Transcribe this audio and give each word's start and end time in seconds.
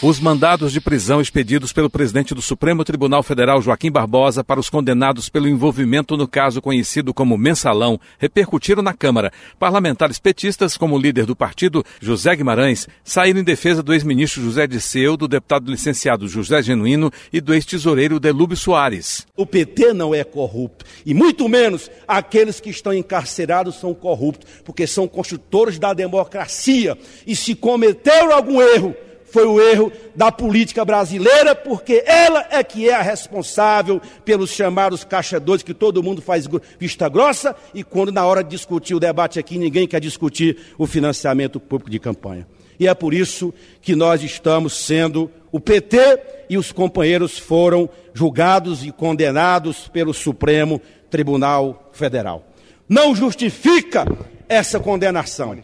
Os 0.00 0.20
mandados 0.20 0.72
de 0.72 0.80
prisão 0.80 1.20
expedidos 1.20 1.72
pelo 1.72 1.90
presidente 1.90 2.32
do 2.32 2.40
Supremo 2.40 2.84
Tribunal 2.84 3.20
Federal, 3.20 3.60
Joaquim 3.60 3.90
Barbosa, 3.90 4.44
para 4.44 4.60
os 4.60 4.70
condenados 4.70 5.28
pelo 5.28 5.48
envolvimento 5.48 6.16
no 6.16 6.28
caso 6.28 6.62
conhecido 6.62 7.12
como 7.12 7.36
Mensalão, 7.36 7.98
repercutiram 8.16 8.80
na 8.80 8.94
Câmara. 8.94 9.32
Parlamentares 9.58 10.20
petistas, 10.20 10.76
como 10.76 10.94
o 10.94 11.00
líder 11.00 11.26
do 11.26 11.34
partido, 11.34 11.84
José 12.00 12.36
Guimarães, 12.36 12.86
saíram 13.02 13.40
em 13.40 13.44
defesa 13.44 13.82
do 13.82 13.92
ex-ministro 13.92 14.40
José 14.40 14.68
Disseu, 14.68 15.16
do 15.16 15.26
deputado 15.26 15.68
licenciado 15.68 16.28
José 16.28 16.62
Genuíno 16.62 17.10
e 17.32 17.40
do 17.40 17.52
ex-tesoureiro 17.52 18.20
Delúbio 18.20 18.56
Soares. 18.56 19.26
O 19.36 19.44
PT 19.44 19.94
não 19.94 20.14
é 20.14 20.22
corrupto, 20.22 20.84
e 21.04 21.12
muito 21.12 21.48
menos 21.48 21.90
aqueles 22.06 22.60
que 22.60 22.70
estão 22.70 22.94
encarcerados 22.94 23.80
são 23.80 23.92
corruptos, 23.92 24.48
porque 24.64 24.86
são 24.86 25.08
construtores 25.08 25.76
da 25.76 25.92
democracia. 25.92 26.96
E 27.26 27.34
se 27.34 27.56
cometeram 27.56 28.32
algum 28.32 28.62
erro, 28.62 28.94
foi 29.30 29.46
o 29.46 29.60
erro 29.60 29.92
da 30.14 30.32
política 30.32 30.84
brasileira, 30.84 31.54
porque 31.54 32.02
ela 32.06 32.46
é 32.50 32.62
que 32.62 32.88
é 32.88 32.94
a 32.94 33.02
responsável 33.02 34.00
pelos 34.24 34.50
chamados 34.50 35.04
caixa 35.04 35.38
dois, 35.38 35.62
que 35.62 35.74
todo 35.74 36.02
mundo 36.02 36.22
faz 36.22 36.46
vista 36.78 37.08
grossa, 37.08 37.54
e 37.74 37.84
quando 37.84 38.12
na 38.12 38.24
hora 38.26 38.42
de 38.42 38.50
discutir 38.50 38.94
o 38.94 39.00
debate 39.00 39.38
aqui, 39.38 39.58
ninguém 39.58 39.86
quer 39.86 40.00
discutir 40.00 40.56
o 40.76 40.86
financiamento 40.86 41.60
público 41.60 41.90
de 41.90 41.98
campanha. 41.98 42.46
E 42.78 42.86
é 42.86 42.94
por 42.94 43.12
isso 43.12 43.52
que 43.82 43.96
nós 43.96 44.22
estamos 44.22 44.74
sendo, 44.74 45.30
o 45.50 45.58
PT 45.58 46.20
e 46.48 46.56
os 46.56 46.70
companheiros 46.72 47.38
foram 47.38 47.88
julgados 48.14 48.84
e 48.84 48.92
condenados 48.92 49.88
pelo 49.88 50.14
Supremo 50.14 50.80
Tribunal 51.10 51.90
Federal. 51.92 52.44
Não 52.88 53.14
justifica 53.14 54.06
essa 54.48 54.80
condenação 54.80 55.54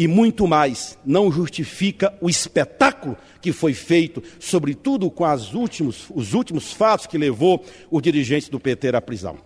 e 0.00 0.08
muito 0.08 0.46
mais, 0.48 0.96
não 1.04 1.30
justifica 1.30 2.14
o 2.22 2.30
espetáculo 2.30 3.18
que 3.38 3.52
foi 3.52 3.74
feito, 3.74 4.22
sobretudo 4.38 5.10
com 5.10 5.26
últimos, 5.52 6.06
os 6.14 6.32
últimos 6.32 6.72
fatos 6.72 7.06
que 7.06 7.18
levou 7.18 7.62
os 7.90 8.00
dirigentes 8.00 8.48
do 8.48 8.58
PT 8.58 8.96
à 8.96 9.00
prisão. 9.02 9.36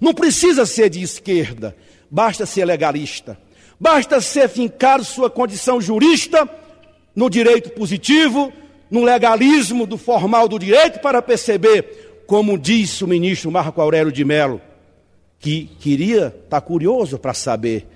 Não 0.00 0.14
precisa 0.14 0.64
ser 0.64 0.88
de 0.88 1.02
esquerda, 1.02 1.76
basta 2.10 2.46
ser 2.46 2.64
legalista, 2.64 3.38
basta 3.78 4.22
ser 4.22 4.48
fincar 4.48 5.04
sua 5.04 5.28
condição 5.28 5.82
jurista 5.82 6.48
no 7.14 7.28
direito 7.28 7.68
positivo, 7.68 8.50
no 8.90 9.04
legalismo 9.04 9.86
do 9.86 9.98
formal 9.98 10.48
do 10.48 10.58
direito, 10.58 10.98
para 11.00 11.20
perceber, 11.20 12.22
como 12.26 12.56
disse 12.56 13.04
o 13.04 13.06
ministro 13.06 13.50
Marco 13.50 13.82
Aurélio 13.82 14.10
de 14.10 14.24
Mello, 14.24 14.62
que 15.38 15.66
queria 15.78 16.28
estar 16.28 16.48
tá 16.48 16.60
curioso 16.62 17.18
para 17.18 17.34
saber 17.34 17.93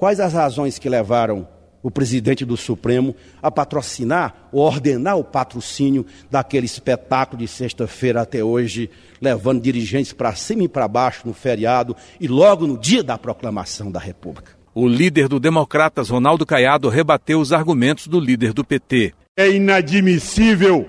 Quais 0.00 0.18
as 0.18 0.32
razões 0.32 0.78
que 0.78 0.88
levaram 0.88 1.46
o 1.82 1.90
presidente 1.90 2.42
do 2.42 2.56
Supremo 2.56 3.14
a 3.42 3.50
patrocinar 3.50 4.48
ou 4.50 4.62
ordenar 4.62 5.18
o 5.18 5.22
patrocínio 5.22 6.06
daquele 6.30 6.64
espetáculo 6.64 7.40
de 7.40 7.46
sexta-feira 7.46 8.22
até 8.22 8.42
hoje, 8.42 8.88
levando 9.20 9.60
dirigentes 9.60 10.14
para 10.14 10.34
cima 10.34 10.62
e 10.62 10.68
para 10.68 10.88
baixo 10.88 11.28
no 11.28 11.34
feriado 11.34 11.94
e 12.18 12.26
logo 12.26 12.66
no 12.66 12.78
dia 12.78 13.02
da 13.02 13.18
proclamação 13.18 13.92
da 13.92 14.00
República? 14.00 14.52
O 14.74 14.88
líder 14.88 15.28
do 15.28 15.38
Democratas, 15.38 16.08
Ronaldo 16.08 16.46
Caiado, 16.46 16.88
rebateu 16.88 17.38
os 17.38 17.52
argumentos 17.52 18.06
do 18.06 18.18
líder 18.18 18.54
do 18.54 18.64
PT. 18.64 19.12
É 19.36 19.50
inadmissível 19.50 20.88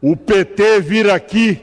o 0.00 0.14
PT 0.14 0.80
vir 0.82 1.10
aqui 1.10 1.60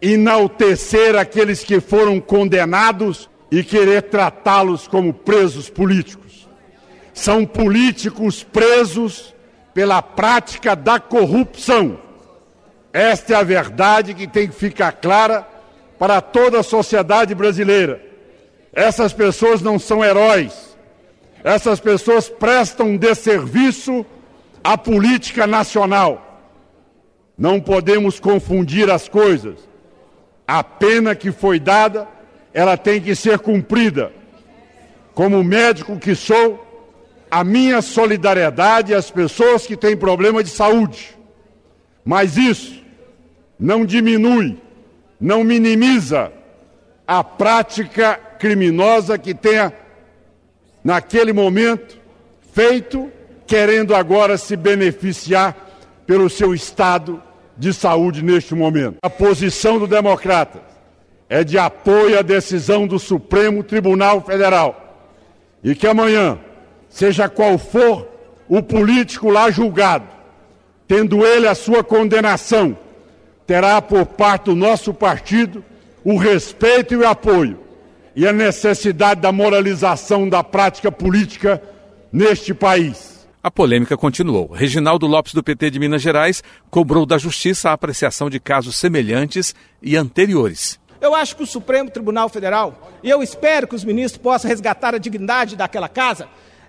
enaltecer 0.00 1.16
aqueles 1.16 1.64
que 1.64 1.80
foram 1.80 2.20
condenados 2.20 3.28
e 3.50 3.62
querer 3.62 4.02
tratá-los 4.02 4.88
como 4.88 5.12
presos 5.12 5.70
políticos. 5.70 6.48
São 7.12 7.46
políticos 7.46 8.42
presos 8.42 9.34
pela 9.72 10.02
prática 10.02 10.74
da 10.74 10.98
corrupção. 10.98 11.98
Esta 12.92 13.34
é 13.34 13.36
a 13.36 13.42
verdade 13.42 14.14
que 14.14 14.26
tem 14.26 14.48
que 14.48 14.54
ficar 14.54 14.92
clara 14.92 15.46
para 15.98 16.20
toda 16.20 16.60
a 16.60 16.62
sociedade 16.62 17.34
brasileira. 17.34 18.02
Essas 18.72 19.12
pessoas 19.12 19.62
não 19.62 19.78
são 19.78 20.04
heróis. 20.04 20.76
Essas 21.42 21.78
pessoas 21.80 22.28
prestam 22.28 22.96
desserviço 22.96 24.04
à 24.62 24.76
política 24.76 25.46
nacional. 25.46 26.42
Não 27.38 27.60
podemos 27.60 28.18
confundir 28.18 28.90
as 28.90 29.08
coisas. 29.08 29.68
A 30.46 30.64
pena 30.64 31.14
que 31.14 31.30
foi 31.30 31.60
dada 31.60 32.08
ela 32.56 32.74
tem 32.78 33.02
que 33.02 33.14
ser 33.14 33.38
cumprida. 33.38 34.10
Como 35.14 35.44
médico 35.44 35.98
que 35.98 36.14
sou, 36.14 36.66
a 37.30 37.44
minha 37.44 37.82
solidariedade 37.82 38.94
às 38.94 39.10
pessoas 39.10 39.66
que 39.66 39.76
têm 39.76 39.94
problema 39.94 40.42
de 40.42 40.48
saúde. 40.48 41.14
Mas 42.02 42.38
isso 42.38 42.82
não 43.60 43.84
diminui, 43.84 44.56
não 45.20 45.44
minimiza 45.44 46.32
a 47.06 47.22
prática 47.22 48.18
criminosa 48.38 49.18
que 49.18 49.34
tenha, 49.34 49.70
naquele 50.82 51.34
momento, 51.34 51.98
feito, 52.54 53.12
querendo 53.46 53.94
agora 53.94 54.38
se 54.38 54.56
beneficiar 54.56 55.54
pelo 56.06 56.30
seu 56.30 56.54
estado 56.54 57.22
de 57.54 57.74
saúde 57.74 58.22
neste 58.22 58.54
momento. 58.54 58.96
A 59.02 59.10
posição 59.10 59.78
do 59.78 59.86
democrata 59.86 60.75
é 61.28 61.42
de 61.42 61.58
apoio 61.58 62.18
à 62.18 62.22
decisão 62.22 62.86
do 62.86 62.98
Supremo 62.98 63.62
Tribunal 63.62 64.20
Federal. 64.20 65.08
E 65.62 65.74
que 65.74 65.86
amanhã, 65.86 66.38
seja 66.88 67.28
qual 67.28 67.58
for 67.58 68.08
o 68.48 68.62
político 68.62 69.28
lá 69.28 69.50
julgado, 69.50 70.06
tendo 70.86 71.26
ele 71.26 71.48
a 71.48 71.54
sua 71.54 71.82
condenação, 71.82 72.76
terá 73.46 73.82
por 73.82 74.06
parte 74.06 74.44
do 74.44 74.54
nosso 74.54 74.94
partido 74.94 75.64
o 76.04 76.16
respeito 76.16 76.94
e 76.94 76.96
o 76.98 77.06
apoio 77.06 77.58
e 78.14 78.26
a 78.26 78.32
necessidade 78.32 79.20
da 79.20 79.30
moralização 79.30 80.28
da 80.28 80.42
prática 80.42 80.90
política 80.90 81.62
neste 82.12 82.54
país. 82.54 83.26
A 83.42 83.50
polêmica 83.50 83.96
continuou. 83.96 84.50
Reginaldo 84.50 85.06
Lopes, 85.06 85.34
do 85.34 85.42
PT 85.42 85.70
de 85.70 85.78
Minas 85.78 86.02
Gerais, 86.02 86.42
cobrou 86.70 87.04
da 87.04 87.18
Justiça 87.18 87.70
a 87.70 87.74
apreciação 87.74 88.30
de 88.30 88.40
casos 88.40 88.76
semelhantes 88.76 89.54
e 89.82 89.96
anteriores. 89.96 90.80
Eu 91.00 91.14
acho 91.14 91.36
que 91.36 91.42
o 91.42 91.46
Supremo 91.46 91.90
Tribunal 91.90 92.28
Federal, 92.28 92.90
e 93.02 93.10
eu 93.10 93.22
espero 93.22 93.66
que 93.66 93.74
os 93.74 93.84
ministros 93.84 94.22
possam 94.22 94.48
resgatar 94.48 94.94
a 94.94 94.98
dignidade 94.98 95.56
daquela 95.56 95.88
casa, 95.88 96.28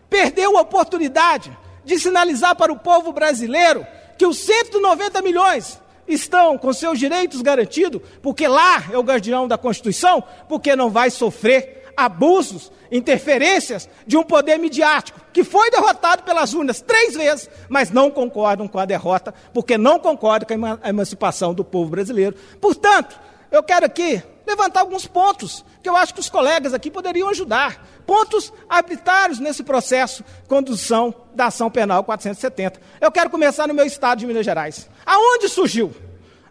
perdeu 0.09 0.57
a 0.57 0.61
oportunidade 0.61 1.55
de 1.85 1.97
sinalizar 1.99 2.55
para 2.55 2.71
o 2.71 2.79
povo 2.79 3.11
brasileiro 3.13 3.85
que 4.17 4.25
os 4.25 4.37
190 4.39 5.21
milhões 5.21 5.79
estão 6.07 6.57
com 6.57 6.71
seus 6.73 6.99
direitos 6.99 7.41
garantidos, 7.41 8.01
porque 8.21 8.47
lá 8.47 8.83
é 8.91 8.97
o 8.97 9.03
guardião 9.03 9.47
da 9.47 9.57
Constituição, 9.57 10.23
porque 10.47 10.75
não 10.75 10.89
vai 10.89 11.09
sofrer 11.09 11.77
abusos, 11.95 12.71
interferências 12.91 13.89
de 14.05 14.15
um 14.15 14.23
poder 14.23 14.57
midiático 14.57 15.19
que 15.33 15.43
foi 15.43 15.69
derrotado 15.71 16.23
pelas 16.23 16.53
urnas 16.53 16.79
três 16.79 17.15
vezes, 17.15 17.49
mas 17.67 17.91
não 17.91 18.09
concordam 18.09 18.67
com 18.67 18.79
a 18.79 18.85
derrota, 18.85 19.33
porque 19.53 19.77
não 19.77 19.99
concordam 19.99 20.47
com 20.47 20.65
a 20.65 20.89
emancipação 20.89 21.53
do 21.53 21.63
povo 21.63 21.89
brasileiro. 21.89 22.35
Portanto, 22.61 23.19
eu 23.51 23.63
quero 23.63 23.85
aqui 23.85 24.21
levantar 24.45 24.79
alguns 24.79 25.05
pontos 25.05 25.63
que 25.83 25.89
eu 25.89 25.95
acho 25.95 26.13
que 26.13 26.19
os 26.19 26.29
colegas 26.29 26.73
aqui 26.73 26.89
poderiam 26.89 27.29
ajudar. 27.29 27.85
Pontos 28.05 28.53
arbitrários 28.69 29.39
nesse 29.39 29.63
processo 29.63 30.23
condução 30.47 31.13
da 31.33 31.47
ação 31.47 31.69
penal 31.69 32.03
470. 32.03 32.79
Eu 33.01 33.11
quero 33.11 33.29
começar 33.29 33.67
no 33.67 33.73
meu 33.73 33.85
estado 33.85 34.19
de 34.19 34.25
Minas 34.25 34.45
Gerais. 34.45 34.89
Aonde 35.05 35.49
surgiu? 35.49 35.93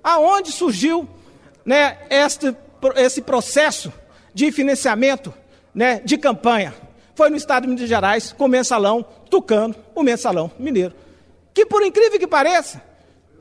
Aonde 0.05 0.53
surgiu 0.53 1.09
né, 1.65 1.99
este, 2.11 2.55
esse 2.97 3.23
processo 3.23 3.93
de 4.35 4.53
financiamento 4.53 5.32
né, 5.75 6.00
de 6.05 6.19
campanha? 6.19 6.75
Foi 7.15 7.31
no 7.31 7.37
estado 7.37 7.62
de 7.62 7.69
Minas 7.69 7.88
Gerais, 7.88 8.32
com 8.32 8.44
o 8.44 8.49
mensalão 8.49 9.03
Tucano, 9.31 9.75
o 9.94 10.03
mensalão 10.03 10.50
mineiro. 10.59 10.94
Que, 11.55 11.65
por 11.65 11.82
incrível 11.82 12.19
que 12.19 12.26
pareça, 12.26 12.82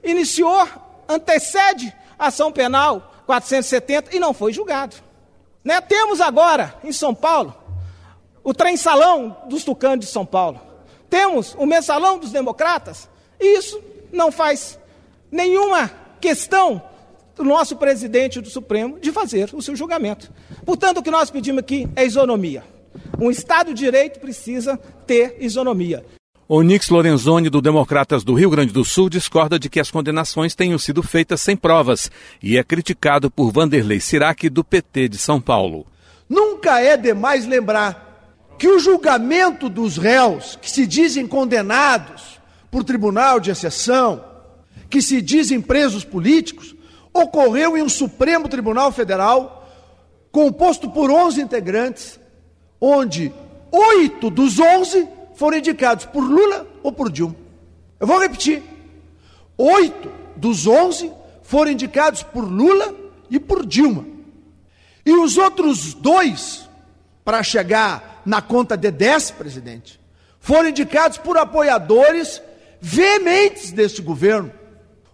iniciou, 0.01 0.65
antecede 1.09 1.94
a 2.18 2.27
ação 2.27 2.53
penal 2.53 3.14
470 3.25 4.16
e 4.16 4.19
não 4.19 4.33
foi 4.33 4.54
julgado. 4.54 4.95
Né? 5.63 5.81
Temos 5.81 6.22
agora 6.22 6.75
em 6.83 6.92
São 6.92 7.13
Paulo 7.13 7.56
o 8.44 8.54
trem 8.54 8.77
salão 8.77 9.36
dos 9.50 9.63
tucanos 9.63 10.06
de 10.06 10.12
São 10.12 10.25
Paulo. 10.25 10.62
Temos 11.10 11.56
o 11.57 11.66
mensalão 11.66 12.19
dos 12.19 12.31
democratas. 12.31 13.10
E 13.39 13.57
isso 13.57 13.81
não 14.12 14.31
faz 14.31 14.80
nenhuma 15.31 15.92
questão 16.22 16.81
do 17.36 17.44
nosso 17.44 17.75
presidente 17.75 18.39
do 18.39 18.50
Supremo 18.50 19.00
de 19.00 19.12
fazer 19.12 19.50
o 19.54 19.62
seu 19.62 19.75
julgamento. 19.75 20.31
Portanto, 20.66 21.00
o 21.00 21.04
que 21.04 21.12
nós 21.12 21.30
pedimos 21.30 21.60
aqui 21.60 21.88
é 21.95 22.06
isonomia. 22.06 22.63
Um 23.19 23.30
Estado 23.30 23.74
de 23.74 23.83
Direito 23.83 24.19
precisa 24.19 24.78
ter 25.06 25.38
isonomia. 25.39 26.06
Onix 26.47 26.89
Lorenzoni, 26.89 27.50
do 27.50 27.59
Democratas 27.59 28.24
do 28.24 28.36
Rio 28.36 28.51
Grande 28.51 28.71
do 28.71 28.86
Sul, 28.86 29.09
discorda 29.09 29.57
de 29.57 29.68
que 29.68 29.80
as 29.80 29.89
condenações 29.89 30.53
tenham 30.53 30.77
sido 30.77 31.01
feitas 31.01 31.42
sem 31.42 31.57
provas 31.57 32.12
e 32.42 32.56
é 32.56 32.63
criticado 32.63 33.31
por 33.31 33.51
Vanderlei 33.51 34.00
Sirac, 34.00 34.47
do 34.47 34.63
PT 34.63 35.09
de 35.09 35.18
São 35.18 35.42
Paulo. 35.42 35.88
Nunca 36.30 36.80
é 36.80 36.95
demais 36.95 37.47
lembrar 37.47 38.30
que 38.59 38.68
o 38.68 38.77
julgamento 38.77 39.68
dos 39.68 39.97
réus 39.97 40.56
que 40.62 40.69
se 40.69 40.86
dizem 40.86 41.25
condenados 41.25 42.39
por 42.69 42.83
tribunal 42.83 43.39
de 43.39 43.50
exceção, 43.50 44.24
que 44.88 45.01
se 45.01 45.24
dizem 45.24 45.59
presos 45.59 46.06
políticos, 46.06 46.75
ocorreu 47.12 47.75
em 47.75 47.81
um 47.81 47.89
Supremo 47.89 48.47
Tribunal 48.47 48.92
Federal 48.92 49.68
composto 50.31 50.92
por 50.92 51.09
11 51.09 51.42
integrantes, 51.42 52.19
onde 52.80 53.33
oito 53.71 54.30
dos 54.30 54.59
11 54.59 55.14
foram 55.35 55.57
indicados 55.57 56.05
por 56.05 56.23
Lula 56.23 56.65
ou 56.81 56.91
por 56.91 57.11
Dilma. 57.11 57.35
Eu 57.99 58.07
vou 58.07 58.19
repetir: 58.19 58.63
oito 59.57 60.11
dos 60.35 60.67
onze 60.67 61.11
foram 61.43 61.71
indicados 61.71 62.23
por 62.23 62.43
Lula 62.43 62.93
e 63.29 63.39
por 63.39 63.65
Dilma. 63.65 64.05
E 65.05 65.11
os 65.11 65.37
outros 65.37 65.93
dois, 65.93 66.67
para 67.23 67.43
chegar 67.43 68.23
na 68.25 68.41
conta 68.41 68.75
de 68.75 68.89
dez, 68.89 69.29
presidente, 69.29 70.01
foram 70.39 70.69
indicados 70.69 71.19
por 71.19 71.37
apoiadores 71.37 72.41
veementes 72.81 73.71
deste 73.71 74.01
governo. 74.01 74.51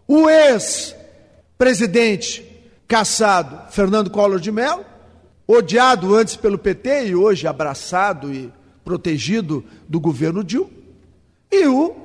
O 0.08 0.30
ex-presidente 0.30 2.48
caçado 2.88 3.70
Fernando 3.72 4.10
Collor 4.10 4.40
de 4.40 4.52
Mello, 4.52 4.86
odiado 5.48 6.16
antes 6.16 6.36
pelo 6.36 6.58
PT 6.58 7.08
e 7.08 7.16
hoje 7.16 7.48
abraçado 7.48 8.34
e 8.34 8.52
protegido 8.84 9.64
do 9.88 10.00
governo 10.00 10.44
Dilma, 10.44 10.70
e 11.52 11.68
o 11.68 11.96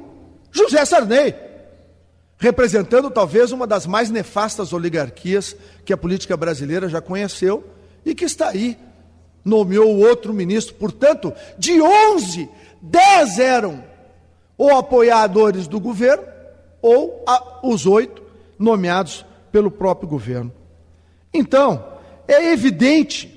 José 0.51 0.85
Sarney, 0.85 1.35
representando 2.39 3.11
talvez 3.11 3.53
uma 3.53 3.67
das 3.67 3.87
mais 3.87 4.11
nefastas 4.11 4.73
oligarquias 4.73 5.57
que 5.85 5.93
a 5.93 5.97
política 5.97 6.37
brasileira 6.37 6.89
já 6.89 7.01
conheceu 7.01 7.65
e 8.05 8.15
que 8.15 8.25
está 8.25 8.49
aí, 8.49 8.77
nomeou 9.45 9.99
outro 9.99 10.35
ministro. 10.35 10.75
Portanto, 10.75 11.33
de 11.59 11.81
11, 11.81 12.49
10 12.83 13.39
eram 13.39 13.85
ou 14.59 14.77
apoiadores 14.77 15.69
do 15.69 15.79
governo 15.79 16.25
ou 16.83 17.23
a, 17.27 17.61
os 17.63 17.87
oito 17.87 18.23
nomeados 18.59 19.25
pelo 19.53 19.71
próprio 19.71 20.09
governo. 20.09 20.53
Então, 21.33 21.85
é 22.27 22.53
evidente 22.53 23.33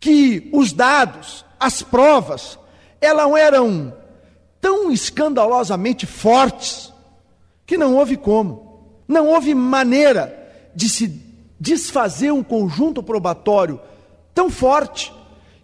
que 0.00 0.50
os 0.52 0.72
dados, 0.72 1.44
as 1.58 1.82
provas, 1.82 2.58
elas 3.04 3.30
eram 3.36 3.94
tão 4.60 4.90
escandalosamente 4.90 6.06
fortes 6.06 6.92
que 7.66 7.76
não 7.76 7.96
houve 7.96 8.16
como, 8.16 9.02
não 9.06 9.28
houve 9.28 9.54
maneira 9.54 10.34
de 10.74 10.88
se 10.88 11.20
desfazer 11.58 12.32
um 12.32 12.42
conjunto 12.42 13.02
probatório 13.02 13.80
tão 14.34 14.50
forte 14.50 15.12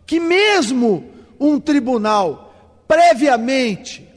que 0.06 0.20
mesmo 0.20 1.04
um 1.38 1.58
tribunal 1.58 2.54
previamente 2.86 4.08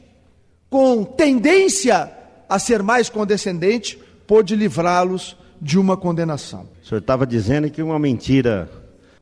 com 0.70 1.04
tendência 1.04 2.10
a 2.48 2.58
ser 2.58 2.82
mais 2.82 3.08
condescendente 3.08 3.98
pôde 4.26 4.56
livrá-los 4.56 5.36
de 5.60 5.78
uma 5.78 5.96
condenação. 5.96 6.68
O 6.82 6.86
senhor 6.86 7.00
estava 7.00 7.26
dizendo 7.26 7.70
que 7.70 7.82
uma 7.82 7.98
mentira 7.98 8.70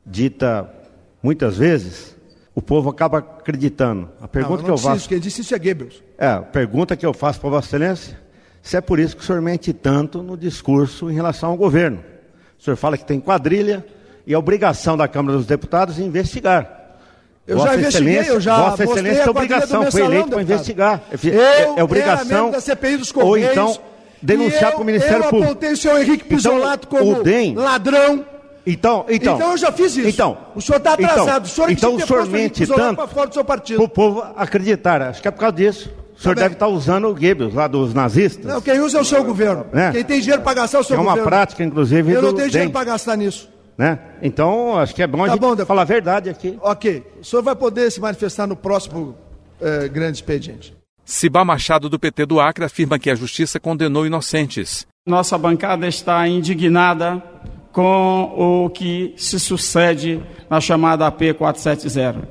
dita 0.05 0.69
muitas 1.21 1.57
vezes 1.57 2.12
o 2.55 2.61
povo 2.61 2.89
acaba 2.89 3.19
acreditando. 3.19 4.09
A 4.21 4.27
pergunta 4.27 4.57
não, 4.57 4.65
que 4.65 4.71
eu 4.71 4.77
faço. 4.77 4.97
Isso, 4.97 5.09
quem 5.09 5.19
disse 5.19 5.41
isso 5.41 5.55
é 5.55 5.59
Goebbels. 5.59 6.03
É, 6.17 6.27
a 6.27 6.41
pergunta 6.41 6.95
que 6.95 7.05
eu 7.05 7.13
faço 7.13 7.39
para 7.39 7.49
Vossa 7.49 7.67
Excelência, 7.67 8.19
se 8.61 8.77
é 8.77 8.81
por 8.81 8.99
isso 8.99 9.15
que 9.15 9.23
o 9.23 9.25
senhor 9.25 9.41
mente 9.41 9.73
tanto 9.73 10.21
no 10.21 10.37
discurso 10.37 11.09
em 11.09 11.13
relação 11.13 11.49
ao 11.49 11.57
governo. 11.57 12.03
O 12.59 12.63
senhor 12.63 12.75
fala 12.75 12.97
que 12.97 13.05
tem 13.05 13.19
quadrilha 13.19 13.85
e 14.25 14.33
a 14.33 14.39
obrigação 14.39 14.95
da 14.95 15.07
Câmara 15.07 15.37
dos 15.37 15.47
Deputados 15.47 15.99
é 15.99 16.03
investigar. 16.03 16.81
Eu 17.45 17.57
Vossa 17.57 17.73
já 17.73 17.79
investiguei, 17.79 18.29
eu 18.29 18.39
já 18.39 18.69
Vossa 18.69 18.83
Excelência 18.85 19.23
tem 19.23 19.29
obrigação, 19.29 19.91
foi 19.91 20.01
eleito 20.01 20.29
para 20.29 20.41
investigar. 20.41 21.03
É, 21.11 21.63
eu, 21.65 21.77
é 21.77 21.83
obrigação. 21.83 22.51
da 22.51 22.61
CPI 22.61 22.97
dos 22.97 23.11
Correios, 23.11 23.57
ou 23.57 23.67
então 23.67 23.77
denunciar 24.21 24.71
para 24.71 24.81
o 24.81 24.85
Ministério 24.85 25.23
Público. 25.23 25.43
Eu 25.43 25.51
apontei 25.51 25.73
o 25.73 25.77
senhor 25.77 26.01
Henrique 26.01 26.23
Pisolato 26.23 26.87
então, 26.87 26.99
como 26.99 27.23
DEM, 27.23 27.55
ladrão. 27.55 28.25
Então, 28.65 29.05
então. 29.09 29.35
Então 29.35 29.51
eu 29.51 29.57
já 29.57 29.71
fiz 29.71 29.95
isso. 29.97 30.07
Então, 30.07 30.37
o 30.55 30.61
senhor 30.61 30.77
está 30.77 30.93
então, 30.93 31.09
atrasado. 31.09 31.47
Então, 31.47 31.51
o 31.51 31.55
senhor, 31.55 31.71
então, 31.71 31.95
o 31.95 32.07
senhor 32.07 32.27
mente 32.27 32.65
tanto 32.65 33.07
fora 33.07 33.27
do 33.27 33.33
seu 33.33 33.43
partido. 33.43 33.83
o 33.83 33.89
povo 33.89 34.23
acreditar. 34.35 35.01
Acho 35.01 35.21
que 35.21 35.27
é 35.27 35.31
por 35.31 35.39
causa 35.39 35.55
disso. 35.55 35.91
O 36.17 36.21
senhor 36.21 36.35
tá 36.35 36.43
deve 36.43 36.53
estar 36.53 36.67
usando 36.67 37.09
o 37.09 37.13
Goebbels 37.13 37.53
lá 37.53 37.67
dos 37.67 37.93
nazistas. 37.93 38.45
Não, 38.45 38.61
quem 38.61 38.79
usa 38.79 38.99
é 38.99 39.01
o 39.01 39.05
seu 39.05 39.23
governo. 39.23 39.65
Né? 39.73 39.91
Quem 39.91 40.03
tem 40.03 40.21
dinheiro 40.21 40.41
para 40.41 40.53
gastar 40.53 40.77
é 40.77 40.81
o 40.81 40.83
seu 40.83 40.95
é 40.95 40.97
governo. 40.97 41.19
É 41.19 41.21
uma 41.21 41.27
prática, 41.27 41.63
inclusive. 41.63 42.11
Eu 42.11 42.21
não 42.21 42.33
tenho 42.33 42.49
dinheiro 42.49 42.71
para 42.71 42.85
gastar 42.85 43.17
nisso. 43.17 43.49
Né? 43.77 43.99
Então, 44.21 44.77
acho 44.77 44.93
que 44.93 45.01
é 45.01 45.07
bom 45.07 45.17
tá 45.17 45.23
a 45.25 45.27
gente 45.29 45.39
bom, 45.39 45.57
falar 45.65 45.81
a 45.81 45.85
verdade 45.85 46.29
aqui. 46.29 46.57
Ok. 46.61 47.03
O 47.19 47.25
senhor 47.25 47.41
vai 47.41 47.55
poder 47.55 47.91
se 47.91 47.99
manifestar 47.99 48.47
no 48.47 48.55
próximo 48.55 49.15
eh, 49.59 49.89
grande 49.89 50.17
expediente. 50.17 50.73
Cibá 51.03 51.43
Machado, 51.43 51.89
do 51.89 51.99
PT 51.99 52.25
do 52.25 52.39
Acre, 52.39 52.63
afirma 52.63 52.97
que 52.97 53.09
a 53.09 53.15
justiça 53.15 53.59
condenou 53.59 54.05
inocentes. 54.05 54.87
Nossa 55.05 55.37
bancada 55.37 55.87
está 55.87 56.25
indignada 56.27 57.21
com 57.73 58.63
o 58.65 58.69
que 58.69 59.13
se 59.17 59.39
sucede 59.39 60.21
na 60.47 60.61
chamada 60.61 61.07
AP 61.07 61.33
470. 61.37 62.29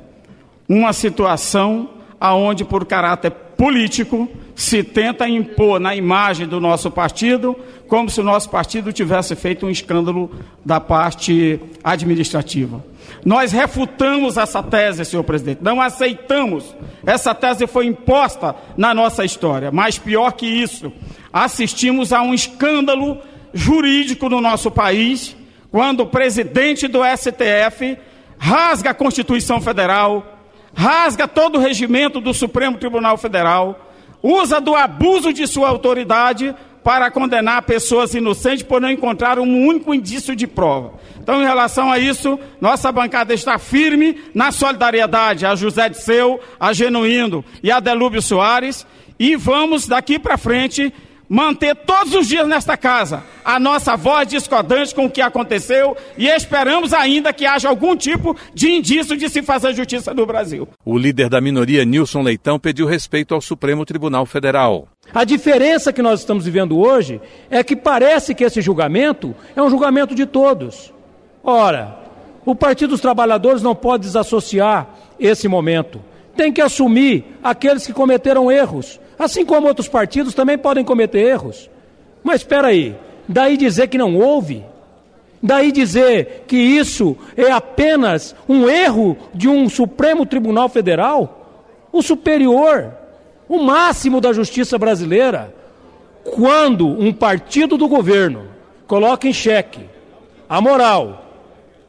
Uma 0.68 0.92
situação 0.92 1.90
aonde 2.18 2.64
por 2.64 2.86
caráter 2.86 3.32
político 3.32 4.28
se 4.54 4.84
tenta 4.84 5.28
impor 5.28 5.80
na 5.80 5.96
imagem 5.96 6.46
do 6.46 6.60
nosso 6.60 6.90
partido 6.90 7.56
como 7.88 8.08
se 8.08 8.20
o 8.20 8.24
nosso 8.24 8.48
partido 8.48 8.92
tivesse 8.92 9.34
feito 9.34 9.66
um 9.66 9.70
escândalo 9.70 10.30
da 10.64 10.80
parte 10.80 11.60
administrativa. 11.82 12.82
Nós 13.24 13.52
refutamos 13.52 14.36
essa 14.36 14.62
tese, 14.62 15.04
senhor 15.04 15.24
presidente, 15.24 15.58
não 15.62 15.80
aceitamos. 15.80 16.74
Essa 17.04 17.34
tese 17.34 17.66
foi 17.66 17.86
imposta 17.86 18.54
na 18.76 18.94
nossa 18.94 19.24
história, 19.24 19.70
mas 19.70 19.98
pior 19.98 20.32
que 20.32 20.46
isso, 20.46 20.92
assistimos 21.32 22.12
a 22.12 22.22
um 22.22 22.32
escândalo 22.32 23.18
jurídico 23.52 24.28
no 24.28 24.40
nosso 24.40 24.70
país, 24.70 25.36
quando 25.70 26.00
o 26.00 26.06
presidente 26.06 26.86
do 26.88 27.00
STF 27.04 27.98
rasga 28.38 28.90
a 28.90 28.94
Constituição 28.94 29.60
Federal, 29.60 30.38
rasga 30.74 31.28
todo 31.28 31.56
o 31.56 31.60
regimento 31.60 32.20
do 32.20 32.34
Supremo 32.34 32.78
Tribunal 32.78 33.16
Federal, 33.16 33.90
usa 34.22 34.60
do 34.60 34.74
abuso 34.74 35.32
de 35.32 35.46
sua 35.46 35.68
autoridade 35.68 36.54
para 36.82 37.10
condenar 37.10 37.62
pessoas 37.62 38.12
inocentes 38.14 38.64
por 38.64 38.80
não 38.80 38.90
encontrar 38.90 39.38
um 39.38 39.66
único 39.66 39.94
indício 39.94 40.34
de 40.34 40.46
prova. 40.46 40.94
Então, 41.20 41.40
em 41.40 41.44
relação 41.44 41.90
a 41.90 41.98
isso, 41.98 42.38
nossa 42.60 42.90
bancada 42.90 43.32
está 43.32 43.58
firme 43.58 44.20
na 44.34 44.50
solidariedade 44.50 45.46
a 45.46 45.54
José 45.54 45.88
de 45.88 45.98
Seu, 45.98 46.40
a 46.58 46.72
Genuíno 46.72 47.44
e 47.62 47.70
a 47.70 47.78
Delúbio 47.78 48.20
Soares, 48.20 48.84
e 49.18 49.36
vamos 49.36 49.86
daqui 49.86 50.18
para 50.18 50.36
frente 50.36 50.92
manter 51.32 51.74
todos 51.74 52.14
os 52.14 52.28
dias 52.28 52.46
nesta 52.46 52.76
casa 52.76 53.24
a 53.42 53.58
nossa 53.58 53.96
voz 53.96 54.28
discordante 54.28 54.94
com 54.94 55.06
o 55.06 55.10
que 55.10 55.22
aconteceu 55.22 55.96
e 56.18 56.28
esperamos 56.28 56.92
ainda 56.92 57.32
que 57.32 57.46
haja 57.46 57.70
algum 57.70 57.96
tipo 57.96 58.36
de 58.52 58.70
indício 58.70 59.16
de 59.16 59.30
se 59.30 59.40
fazer 59.40 59.72
justiça 59.72 60.12
no 60.12 60.26
Brasil. 60.26 60.68
O 60.84 60.98
líder 60.98 61.30
da 61.30 61.40
minoria, 61.40 61.86
Nilson 61.86 62.20
Leitão, 62.20 62.58
pediu 62.58 62.84
respeito 62.84 63.34
ao 63.34 63.40
Supremo 63.40 63.86
Tribunal 63.86 64.26
Federal. 64.26 64.86
A 65.14 65.24
diferença 65.24 65.90
que 65.90 66.02
nós 66.02 66.20
estamos 66.20 66.44
vivendo 66.44 66.78
hoje 66.78 67.18
é 67.50 67.64
que 67.64 67.74
parece 67.74 68.34
que 68.34 68.44
esse 68.44 68.60
julgamento 68.60 69.34
é 69.56 69.62
um 69.62 69.70
julgamento 69.70 70.14
de 70.14 70.26
todos. 70.26 70.92
Ora, 71.42 71.98
o 72.44 72.54
Partido 72.54 72.90
dos 72.90 73.00
Trabalhadores 73.00 73.62
não 73.62 73.74
pode 73.74 74.02
desassociar 74.02 74.86
esse 75.18 75.48
momento. 75.48 75.98
Tem 76.36 76.52
que 76.52 76.60
assumir 76.60 77.24
aqueles 77.42 77.86
que 77.86 77.92
cometeram 77.94 78.52
erros 78.52 79.00
Assim 79.18 79.44
como 79.44 79.66
outros 79.66 79.88
partidos 79.88 80.34
também 80.34 80.58
podem 80.58 80.84
cometer 80.84 81.20
erros. 81.20 81.70
Mas 82.22 82.40
espera 82.40 82.68
aí, 82.68 82.96
daí 83.28 83.56
dizer 83.56 83.88
que 83.88 83.98
não 83.98 84.16
houve, 84.16 84.64
daí 85.42 85.72
dizer 85.72 86.44
que 86.46 86.56
isso 86.56 87.16
é 87.36 87.50
apenas 87.50 88.34
um 88.48 88.68
erro 88.68 89.16
de 89.34 89.48
um 89.48 89.68
Supremo 89.68 90.24
Tribunal 90.24 90.68
Federal, 90.68 91.68
o 91.92 92.02
superior, 92.02 92.92
o 93.48 93.58
máximo 93.58 94.20
da 94.20 94.32
justiça 94.32 94.78
brasileira, 94.78 95.54
quando 96.24 96.86
um 96.86 97.12
partido 97.12 97.76
do 97.76 97.88
governo 97.88 98.48
coloca 98.86 99.26
em 99.26 99.32
xeque 99.32 99.80
a 100.48 100.60
moral 100.60 101.24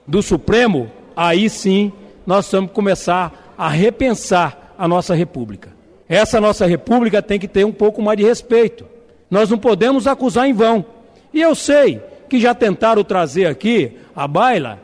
do 0.07 0.21
Supremo, 0.21 0.89
aí 1.15 1.49
sim 1.49 1.91
nós 2.25 2.51
vamos 2.51 2.71
começar 2.71 3.53
a 3.57 3.69
repensar 3.69 4.73
a 4.77 4.87
nossa 4.87 5.13
república. 5.13 5.72
Essa 6.07 6.39
nossa 6.41 6.65
república 6.65 7.21
tem 7.21 7.39
que 7.39 7.47
ter 7.47 7.65
um 7.65 7.71
pouco 7.71 8.01
mais 8.01 8.17
de 8.17 8.23
respeito. 8.23 8.85
Nós 9.29 9.49
não 9.49 9.57
podemos 9.57 10.05
acusar 10.05 10.47
em 10.47 10.53
vão. 10.53 10.85
E 11.33 11.41
eu 11.41 11.55
sei 11.55 12.01
que 12.29 12.39
já 12.39 12.53
tentaram 12.53 13.03
trazer 13.03 13.45
aqui 13.45 13.97
à 14.15 14.27
baila 14.27 14.79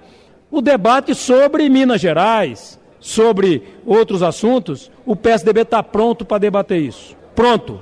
o 0.52 0.62
debate 0.62 1.14
sobre 1.14 1.70
Minas 1.70 2.02
Gerais, 2.02 2.80
sobre 3.00 3.64
outros 3.86 4.24
assuntos. 4.24 4.92
O 5.06 5.16
PSDB 5.16 5.62
está 5.62 5.84
pronto 5.84 6.26
para 6.26 6.40
debater 6.40 6.82
isso. 6.82 7.16
Pronto. 7.36 7.80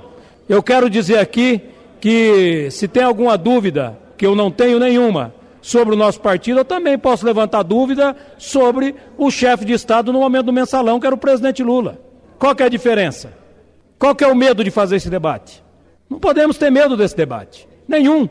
Eu 0.48 0.62
quero 0.62 0.90
dizer 0.90 1.18
aqui 1.18 1.60
que 2.00 2.68
se 2.70 2.86
tem 2.88 3.02
alguma 3.02 3.36
dúvida, 3.36 3.98
que 4.16 4.26
eu 4.26 4.34
não 4.34 4.50
tenho 4.50 4.78
nenhuma, 4.78 5.34
sobre 5.60 5.94
o 5.94 5.98
nosso 5.98 6.20
partido, 6.20 6.60
eu 6.60 6.64
também 6.64 6.96
posso 6.96 7.26
levantar 7.26 7.62
dúvida 7.62 8.16
sobre 8.38 8.94
o 9.16 9.30
chefe 9.30 9.64
de 9.64 9.72
Estado 9.72 10.12
no 10.12 10.20
momento 10.20 10.46
do 10.46 10.52
mensalão, 10.52 10.98
que 10.98 11.06
era 11.06 11.14
o 11.14 11.18
presidente 11.18 11.62
Lula. 11.62 11.98
Qual 12.38 12.54
que 12.54 12.62
é 12.62 12.66
a 12.66 12.68
diferença? 12.68 13.32
Qual 13.98 14.14
que 14.14 14.22
é 14.22 14.28
o 14.28 14.34
medo 14.34 14.62
de 14.62 14.70
fazer 14.70 14.96
esse 14.96 15.10
debate? 15.10 15.62
Não 16.08 16.20
podemos 16.20 16.56
ter 16.56 16.70
medo 16.70 16.96
desse 16.96 17.16
debate. 17.16 17.68
Nenhum. 17.88 18.28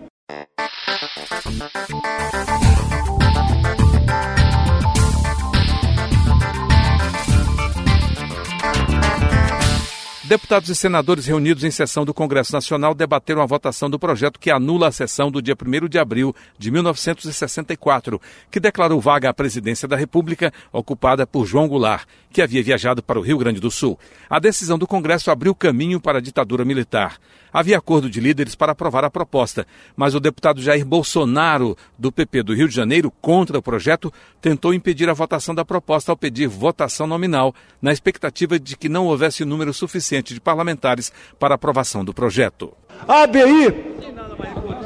Deputados 10.28 10.68
e 10.68 10.76
senadores 10.76 11.26
reunidos 11.26 11.64
em 11.64 11.72
sessão 11.72 12.04
do 12.04 12.14
Congresso 12.14 12.52
Nacional 12.52 12.94
debateram 12.94 13.42
a 13.42 13.46
votação 13.46 13.90
do 13.90 13.98
projeto 13.98 14.38
que 14.38 14.52
anula 14.52 14.90
a 14.90 14.92
sessão 14.92 15.32
do 15.32 15.42
dia 15.42 15.56
1 15.56 15.88
de 15.88 15.98
abril 15.98 16.36
de 16.60 16.70
1964, 16.70 18.22
que 18.52 18.60
declarou 18.60 19.00
vaga 19.00 19.30
a 19.30 19.34
presidência 19.34 19.88
da 19.88 19.96
República 19.96 20.52
ocupada 20.74 21.26
por 21.26 21.46
João 21.46 21.66
Goulart, 21.66 22.06
que 22.38 22.42
havia 22.44 22.62
viajado 22.62 23.02
para 23.02 23.18
o 23.18 23.22
Rio 23.24 23.40
Grande 23.40 23.60
do 23.60 23.72
Sul. 23.72 23.98
A 24.30 24.38
decisão 24.38 24.78
do 24.78 24.86
Congresso 24.86 25.32
abriu 25.32 25.56
caminho 25.56 26.00
para 26.00 26.20
a 26.20 26.22
ditadura 26.22 26.64
militar. 26.64 27.18
Havia 27.52 27.80
acordo 27.80 28.12
de 28.12 28.20
líderes 28.20 28.54
para 28.54 28.74
aprovar 28.74 29.04
a 29.04 29.10
proposta, 29.10 29.66
mas 29.96 30.14
o 30.14 30.20
deputado 30.20 30.62
Jair 30.62 30.86
Bolsonaro, 30.86 31.76
do 31.98 32.12
PP 32.12 32.44
do 32.44 32.54
Rio 32.54 32.70
de 32.70 32.76
Janeiro, 32.76 33.12
contra 33.20 33.58
o 33.58 33.62
projeto, 33.62 34.14
tentou 34.40 34.72
impedir 34.72 35.10
a 35.10 35.14
votação 35.14 35.56
da 35.56 35.66
proposta 35.66 36.12
ao 36.12 36.16
pedir 36.16 36.46
votação 36.46 37.08
nominal, 37.08 37.56
na 37.82 37.92
expectativa 37.92 38.60
de 38.60 38.78
que 38.78 38.88
não 38.88 39.08
houvesse 39.08 39.44
número 39.44 39.74
suficiente 39.74 40.36
de 40.36 40.40
parlamentares 40.40 41.12
para 41.40 41.56
aprovação 41.56 42.06
do 42.06 42.14
projeto. 42.14 42.72
A 43.08 43.24
ABI, 43.24 43.74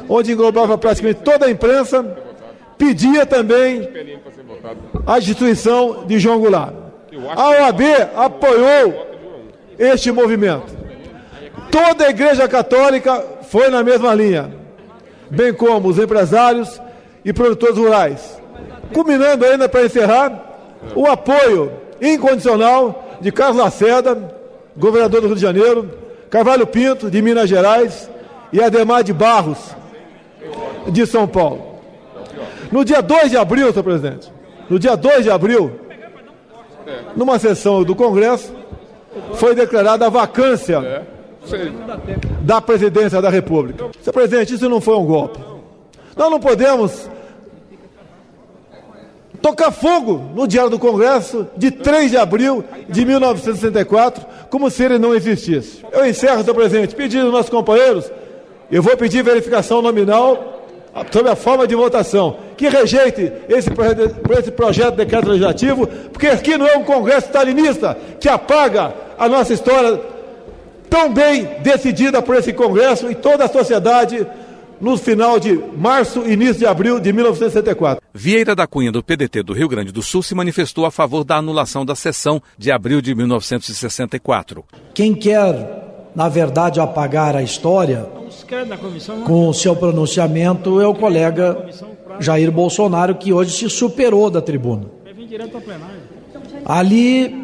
onde 0.08 0.32
englobava 0.32 0.78
praticamente 0.78 1.20
toda 1.20 1.44
a 1.44 1.50
imprensa, 1.50 2.02
pedia 2.78 3.26
também 3.26 3.90
a 5.06 5.18
destituição 5.18 6.06
de 6.06 6.18
João 6.18 6.40
Goulart. 6.40 6.81
A 7.30 7.50
OAB 7.50 7.80
apoiou 8.16 9.06
este 9.78 10.10
movimento. 10.10 10.76
Toda 11.70 12.06
a 12.06 12.10
Igreja 12.10 12.48
Católica 12.48 13.24
foi 13.48 13.68
na 13.68 13.82
mesma 13.82 14.14
linha, 14.14 14.50
bem 15.30 15.52
como 15.52 15.88
os 15.88 15.98
empresários 15.98 16.80
e 17.24 17.32
produtores 17.32 17.76
rurais. 17.76 18.40
Culminando 18.92 19.44
ainda 19.44 19.68
para 19.68 19.84
encerrar, 19.84 20.52
o 20.94 21.06
apoio 21.06 21.72
incondicional 22.00 23.18
de 23.20 23.30
Carlos 23.30 23.56
Lacerda, 23.56 24.34
governador 24.76 25.20
do 25.20 25.26
Rio 25.28 25.36
de 25.36 25.42
Janeiro, 25.42 25.90
Carvalho 26.28 26.66
Pinto, 26.66 27.10
de 27.10 27.22
Minas 27.22 27.48
Gerais, 27.48 28.10
e 28.52 28.60
Ademar 28.60 29.02
de 29.02 29.12
Barros, 29.12 29.58
de 30.88 31.06
São 31.06 31.26
Paulo. 31.26 31.80
No 32.70 32.84
dia 32.84 33.00
2 33.00 33.30
de 33.30 33.36
abril, 33.36 33.70
senhor 33.70 33.82
presidente, 33.82 34.32
no 34.68 34.78
dia 34.78 34.96
2 34.96 35.24
de 35.24 35.30
abril, 35.30 35.72
numa 37.16 37.38
sessão 37.38 37.82
do 37.82 37.94
Congresso, 37.94 38.52
foi 39.34 39.54
declarada 39.54 40.06
a 40.06 40.10
vacância 40.10 41.06
da 42.40 42.60
presidência 42.60 43.20
da 43.20 43.28
República. 43.28 43.90
Senhor 44.00 44.12
presidente, 44.12 44.54
isso 44.54 44.68
não 44.68 44.80
foi 44.80 44.96
um 44.96 45.04
golpe. 45.04 45.38
Nós 46.16 46.30
não 46.30 46.40
podemos 46.40 47.10
tocar 49.40 49.72
fogo 49.72 50.30
no 50.34 50.46
Diário 50.46 50.70
do 50.70 50.78
Congresso 50.78 51.46
de 51.56 51.70
3 51.70 52.12
de 52.12 52.16
abril 52.16 52.64
de 52.88 53.04
1964, 53.04 54.24
como 54.48 54.70
se 54.70 54.84
ele 54.84 54.98
não 54.98 55.14
existisse. 55.14 55.84
Eu 55.90 56.06
encerro, 56.06 56.42
senhor 56.42 56.54
presidente, 56.54 56.94
pedindo 56.94 57.24
aos 57.24 57.32
nossos 57.32 57.50
companheiros, 57.50 58.10
eu 58.70 58.82
vou 58.82 58.96
pedir 58.96 59.22
verificação 59.24 59.82
nominal 59.82 60.61
sobre 61.10 61.30
a 61.30 61.36
forma 61.36 61.66
de 61.66 61.74
votação, 61.74 62.36
que 62.56 62.68
rejeite 62.68 63.32
esse, 63.48 63.70
esse 64.38 64.50
projeto 64.50 64.90
de 64.90 64.96
decreto 64.98 65.28
legislativo, 65.28 65.86
porque 65.86 66.26
aqui 66.26 66.56
não 66.56 66.66
é 66.66 66.76
um 66.76 66.84
congresso 66.84 67.28
stalinista 67.28 67.96
que 68.20 68.28
apaga 68.28 68.94
a 69.18 69.28
nossa 69.28 69.52
história 69.52 70.00
tão 70.92 71.12
bem 71.12 71.48
decidida 71.62 72.20
por 72.20 72.36
esse 72.36 72.52
Congresso 72.52 73.10
e 73.10 73.14
toda 73.14 73.46
a 73.46 73.48
sociedade 73.48 74.26
no 74.78 74.98
final 74.98 75.38
de 75.38 75.54
março, 75.76 76.28
início 76.28 76.56
de 76.56 76.66
abril 76.66 76.98
de 76.98 77.12
1964. 77.12 78.02
Vieira 78.12 78.54
da 78.54 78.66
Cunha, 78.66 78.90
do 78.90 79.02
PDT 79.02 79.42
do 79.42 79.52
Rio 79.52 79.68
Grande 79.68 79.92
do 79.92 80.02
Sul, 80.02 80.22
se 80.22 80.34
manifestou 80.34 80.84
a 80.84 80.90
favor 80.90 81.24
da 81.24 81.36
anulação 81.36 81.86
da 81.86 81.94
sessão 81.94 82.42
de 82.58 82.70
abril 82.70 83.00
de 83.00 83.14
1964. 83.14 84.64
Quem 84.92 85.14
quer, 85.14 85.81
na 86.14 86.28
verdade, 86.28 86.80
apagar 86.80 87.34
a 87.36 87.42
história 87.42 88.06
com 89.24 89.48
o 89.48 89.54
seu 89.54 89.74
pronunciamento 89.74 90.80
é 90.80 90.86
o 90.86 90.94
colega 90.94 91.66
Jair 92.20 92.50
Bolsonaro, 92.50 93.14
que 93.14 93.32
hoje 93.32 93.56
se 93.56 93.70
superou 93.70 94.30
da 94.30 94.40
tribuna. 94.40 94.86
Ali 96.64 97.34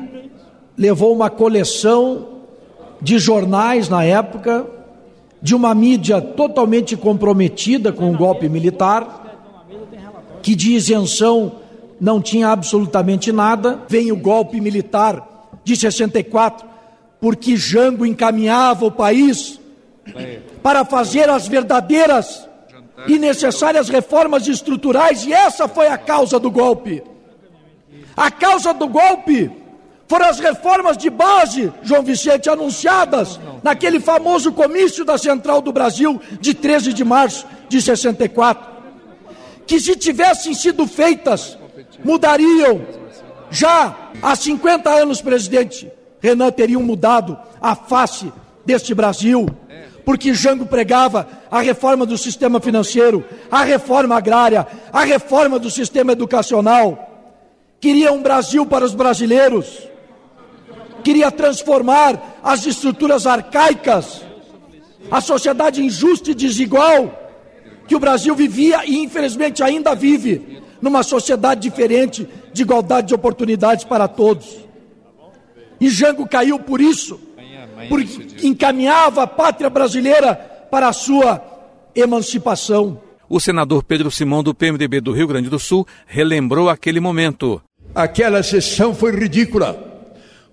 levou 0.76 1.12
uma 1.12 1.30
coleção 1.30 2.26
de 3.00 3.18
jornais 3.18 3.88
na 3.88 4.04
época, 4.04 4.66
de 5.40 5.54
uma 5.54 5.74
mídia 5.74 6.20
totalmente 6.20 6.96
comprometida 6.96 7.92
com 7.92 8.10
o 8.10 8.16
golpe 8.16 8.48
militar, 8.48 9.24
que 10.42 10.54
de 10.54 10.72
isenção 10.72 11.52
não 12.00 12.20
tinha 12.20 12.48
absolutamente 12.48 13.32
nada. 13.32 13.80
Vem 13.88 14.12
o 14.12 14.16
golpe 14.16 14.60
militar 14.60 15.50
de 15.64 15.76
64, 15.76 16.66
porque 17.20 17.56
Jango 17.56 18.06
encaminhava 18.06 18.86
o 18.86 18.90
país 18.90 19.58
para 20.62 20.84
fazer 20.84 21.28
as 21.28 21.46
verdadeiras 21.46 22.48
e 23.06 23.18
necessárias 23.18 23.88
reformas 23.88 24.46
estruturais, 24.48 25.24
e 25.24 25.32
essa 25.32 25.68
foi 25.68 25.86
a 25.86 25.98
causa 25.98 26.38
do 26.38 26.50
golpe. 26.50 27.02
A 28.16 28.30
causa 28.30 28.74
do 28.74 28.88
golpe 28.88 29.50
foram 30.08 30.26
as 30.26 30.40
reformas 30.40 30.96
de 30.96 31.10
base, 31.10 31.72
João 31.82 32.02
Vicente, 32.02 32.48
anunciadas 32.48 33.38
naquele 33.62 34.00
famoso 34.00 34.52
comício 34.52 35.04
da 35.04 35.18
Central 35.18 35.60
do 35.60 35.72
Brasil 35.72 36.20
de 36.40 36.54
13 36.54 36.92
de 36.92 37.04
março 37.04 37.46
de 37.68 37.80
64, 37.80 38.66
que 39.66 39.78
se 39.78 39.94
tivessem 39.94 40.54
sido 40.54 40.86
feitas, 40.86 41.58
mudariam 42.02 42.80
já 43.50 43.94
há 44.22 44.34
50 44.34 44.90
anos, 44.90 45.20
presidente 45.20 45.90
Renan, 46.20 46.50
teriam 46.50 46.82
mudado 46.82 47.38
a 47.60 47.74
face 47.74 48.32
deste 48.64 48.94
Brasil, 48.94 49.46
porque 50.04 50.34
Jango 50.34 50.66
pregava 50.66 51.28
a 51.50 51.60
reforma 51.60 52.04
do 52.04 52.18
sistema 52.18 52.60
financeiro, 52.60 53.24
a 53.50 53.64
reforma 53.64 54.16
agrária, 54.16 54.66
a 54.92 55.04
reforma 55.04 55.58
do 55.58 55.70
sistema 55.70 56.12
educacional. 56.12 57.06
Queria 57.80 58.12
um 58.12 58.22
Brasil 58.22 58.66
para 58.66 58.84
os 58.84 58.94
brasileiros 58.94 59.88
queria 61.02 61.30
transformar 61.30 62.38
as 62.42 62.66
estruturas 62.66 63.26
arcaicas, 63.26 64.22
a 65.10 65.22
sociedade 65.22 65.82
injusta 65.82 66.30
e 66.30 66.34
desigual 66.34 67.30
que 67.86 67.96
o 67.96 67.98
Brasil 67.98 68.34
vivia 68.34 68.84
e 68.84 68.98
infelizmente 68.98 69.62
ainda 69.62 69.94
vive, 69.94 70.62
numa 70.82 71.02
sociedade 71.02 71.62
diferente, 71.62 72.28
de 72.52 72.62
igualdade 72.62 73.08
de 73.08 73.14
oportunidades 73.14 73.84
para 73.84 74.06
todos. 74.06 74.67
E 75.80 75.88
Jango 75.88 76.26
caiu 76.26 76.58
por 76.58 76.80
isso, 76.80 77.20
porque 77.88 78.46
encaminhava 78.46 79.22
a 79.22 79.26
pátria 79.26 79.70
brasileira 79.70 80.34
para 80.70 80.88
a 80.88 80.92
sua 80.92 81.42
emancipação. 81.94 83.00
O 83.28 83.38
senador 83.38 83.82
Pedro 83.84 84.10
Simão, 84.10 84.42
do 84.42 84.54
PMDB 84.54 85.00
do 85.00 85.12
Rio 85.12 85.26
Grande 85.26 85.48
do 85.48 85.58
Sul, 85.58 85.86
relembrou 86.06 86.68
aquele 86.68 86.98
momento. 86.98 87.60
Aquela 87.94 88.42
sessão 88.42 88.94
foi 88.94 89.12
ridícula 89.12 89.88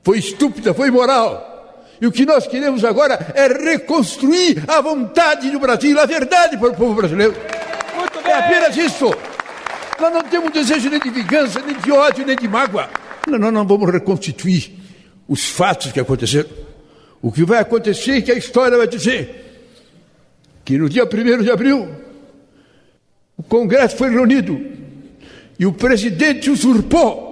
foi 0.05 0.19
estúpida, 0.19 0.71
foi 0.71 0.89
imoral. 0.89 1.83
E 1.99 2.05
o 2.05 2.11
que 2.11 2.27
nós 2.27 2.45
queremos 2.45 2.85
agora 2.85 3.33
é 3.33 3.47
reconstruir 3.47 4.63
a 4.67 4.79
vontade 4.79 5.49
do 5.49 5.59
Brasil, 5.59 5.99
a 5.99 6.05
verdade 6.05 6.57
para 6.57 6.69
o 6.69 6.75
povo 6.75 6.93
brasileiro. 6.93 7.33
É 8.23 8.33
apenas 8.33 8.77
isso. 8.77 9.11
Nós 9.99 10.13
não 10.13 10.21
temos 10.21 10.51
desejo 10.51 10.89
nem 10.89 10.99
de 10.99 11.09
vingança, 11.09 11.59
nem 11.65 11.75
de 11.75 11.91
ódio, 11.91 12.25
nem 12.25 12.35
de 12.35 12.47
mágoa. 12.47 12.87
Nós 13.27 13.51
não 13.51 13.65
vamos 13.65 13.91
reconstituir 13.91 14.84
os 15.27 15.45
fatos 15.45 15.91
que 15.91 15.99
aconteceram. 15.99 16.49
O 17.21 17.31
que 17.31 17.43
vai 17.43 17.59
acontecer 17.59 18.17
é 18.17 18.21
que 18.21 18.31
a 18.31 18.35
história 18.35 18.77
vai 18.77 18.87
dizer 18.87 19.43
que 20.63 20.77
no 20.77 20.89
dia 20.89 21.05
1 21.05 21.43
de 21.43 21.51
abril 21.51 21.87
o 23.37 23.43
Congresso 23.43 23.97
foi 23.97 24.09
reunido 24.09 24.59
e 25.57 25.65
o 25.65 25.73
presidente 25.73 26.49
usurpou 26.49 27.25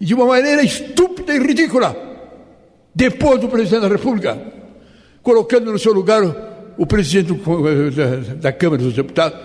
de 0.00 0.14
uma 0.14 0.26
maneira 0.26 0.62
estúpida 0.62 1.34
e 1.34 1.38
ridícula, 1.38 1.96
depois 2.94 3.40
do 3.40 3.48
presidente 3.48 3.82
da 3.82 3.88
República, 3.88 4.38
colocando 5.22 5.72
no 5.72 5.78
seu 5.78 5.92
lugar 5.92 6.22
o 6.76 6.86
presidente 6.86 7.32
da, 7.94 8.34
da 8.34 8.52
Câmara 8.52 8.82
dos 8.82 8.94
Deputados. 8.94 9.38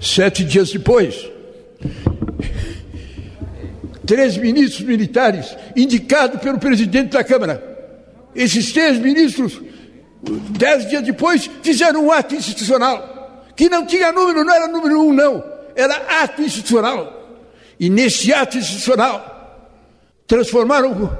Sete 0.00 0.44
dias 0.44 0.72
depois, 0.72 1.30
três 4.06 4.36
ministros 4.36 4.86
militares 4.86 5.56
indicados 5.74 6.40
pelo 6.40 6.58
presidente 6.58 7.10
da 7.10 7.24
Câmara 7.24 7.62
Esses 8.34 8.72
três 8.72 8.98
ministros, 8.98 9.60
dez 10.50 10.88
dias 10.88 11.02
depois, 11.02 11.50
fizeram 11.62 12.06
um 12.06 12.12
ato 12.12 12.34
institucional, 12.34 13.44
que 13.56 13.68
não 13.68 13.86
tinha 13.86 14.12
número, 14.12 14.44
não 14.44 14.54
era 14.54 14.68
número 14.68 15.00
um, 15.00 15.12
não, 15.12 15.44
era 15.74 16.22
ato 16.22 16.42
institucional. 16.42 17.22
E 17.78 17.88
nesse 17.88 18.32
ato 18.32 18.58
institucional, 18.58 19.34
transformaram 20.26 21.18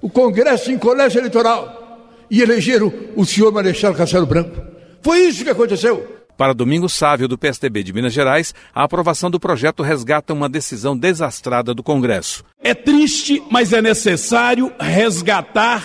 o 0.00 0.08
Congresso 0.08 0.70
em 0.70 0.78
colégio 0.78 1.20
eleitoral 1.20 2.06
e 2.30 2.40
elegeram 2.42 2.92
o 3.16 3.24
senhor 3.24 3.52
Marechal 3.52 3.94
Castelo 3.94 4.26
Branco. 4.26 4.60
Foi 5.02 5.20
isso 5.20 5.44
que 5.44 5.50
aconteceu. 5.50 6.17
Para 6.38 6.54
Domingo 6.54 6.88
Sávio, 6.88 7.26
do 7.26 7.36
PSDB 7.36 7.82
de 7.82 7.92
Minas 7.92 8.12
Gerais, 8.12 8.54
a 8.72 8.84
aprovação 8.84 9.28
do 9.28 9.40
projeto 9.40 9.82
resgata 9.82 10.32
uma 10.32 10.48
decisão 10.48 10.96
desastrada 10.96 11.74
do 11.74 11.82
Congresso. 11.82 12.44
É 12.62 12.74
triste, 12.74 13.42
mas 13.50 13.72
é 13.72 13.82
necessário 13.82 14.72
resgatar 14.78 15.82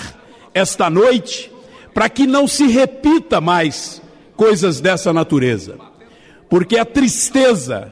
esta 0.53 0.91
noite 0.91 1.51
para 1.91 2.07
que 2.07 2.27
não 2.27 2.47
se 2.47 2.67
repita 2.67 3.41
mais 3.41 3.99
coisas 4.35 4.79
dessa 4.79 5.11
natureza. 5.11 5.75
Porque 6.47 6.77
a 6.77 6.85
tristeza, 6.85 7.91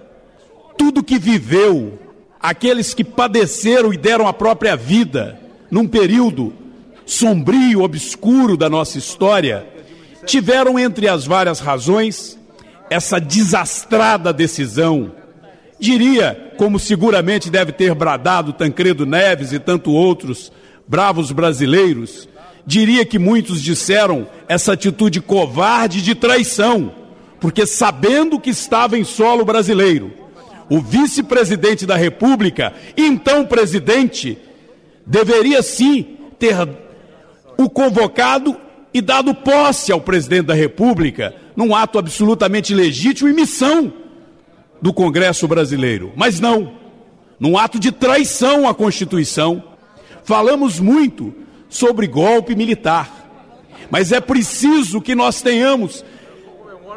tudo 0.77 1.03
que 1.03 1.18
viveu, 1.18 1.98
aqueles 2.39 2.94
que 2.94 3.03
padeceram 3.03 3.91
e 3.91 3.98
deram 3.98 4.27
a 4.27 4.34
própria 4.34 4.75
vida 4.75 5.41
num 5.72 5.88
período 5.88 6.53
sombrio, 7.08 7.82
obscuro 7.82 8.56
da 8.56 8.70
nossa 8.70 9.00
história, 9.00 9.65
tiveram 10.27 10.77
entre 10.77 11.08
as 11.08 11.25
várias 11.25 11.60
razões 11.60 12.39
essa 12.91 13.21
desastrada 13.21 14.33
decisão. 14.33 15.13
Diria, 15.79 16.51
como 16.57 16.77
seguramente 16.77 17.50
deve 17.50 17.71
ter 17.71 17.95
bradado 17.95 18.51
Tancredo 18.51 19.05
Neves 19.05 19.53
e 19.53 19.60
tanto 19.60 19.93
outros 19.93 20.51
bravos 20.86 21.31
brasileiros, 21.31 22.27
diria 22.65 23.05
que 23.05 23.17
muitos 23.17 23.62
disseram 23.62 24.27
essa 24.45 24.74
atitude 24.74 25.21
covarde 25.21 26.01
de 26.01 26.13
traição, 26.13 26.91
porque 27.39 27.65
sabendo 27.65 28.38
que 28.38 28.50
estava 28.50 29.00
em 29.00 29.05
solo 29.05 29.45
brasileiro, 29.45 30.12
o 30.69 30.81
vice-presidente 30.81 31.86
da 31.86 31.95
República, 31.95 32.74
então 32.98 33.45
presidente, 33.45 34.38
deveria 35.07 35.63
sim 35.63 36.17
ter 36.38 36.57
o 37.57 37.69
convocado 37.69 38.57
e 38.93 39.00
dado 39.00 39.33
posse 39.33 39.93
ao 39.93 40.01
presidente 40.01 40.48
da 40.48 40.53
República 40.53 41.33
num 41.62 41.75
ato 41.75 42.00
absolutamente 42.00 42.74
legítimo 42.74 43.30
e 43.30 43.34
missão 43.34 43.94
do 44.82 44.91
Congresso 44.91 45.48
brasileiro. 45.48 46.12
Mas 46.15 46.39
não, 46.39 46.74
num 47.39 47.56
ato 47.56 47.77
de 47.77 47.91
traição 47.91 48.68
à 48.68 48.74
Constituição. 48.74 49.63
Falamos 50.24 50.80
muito 50.80 51.32
sobre 51.70 52.08
golpe 52.08 52.56
militar, 52.56 53.30
mas 53.91 54.12
é 54.12 54.20
preciso 54.20 55.00
que 55.00 55.13
nós 55.13 55.44
tenhamos 55.44 56.03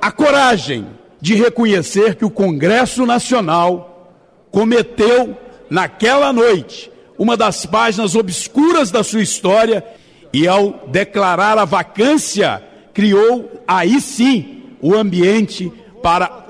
a 0.01 0.11
coragem 0.11 0.87
de 1.21 1.35
reconhecer 1.35 2.15
que 2.15 2.25
o 2.25 2.31
Congresso 2.31 3.05
Nacional 3.05 4.17
cometeu 4.51 5.37
naquela 5.69 6.33
noite 6.33 6.91
uma 7.19 7.37
das 7.37 7.67
páginas 7.67 8.15
obscuras 8.15 8.91
da 8.91 9.05
sua 9.05 9.23
história 9.23 9.85
e 10.33 10.49
ao 10.49 10.89
declarar 10.89 11.59
a 11.59 11.67
vacância 11.67 12.63
criou 12.95 13.63
aí 13.67 14.01
sim 14.01 14.54
o 14.85 14.95
ambiente 14.95 15.73
para 16.03 16.45